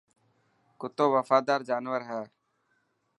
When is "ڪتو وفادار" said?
0.81-1.59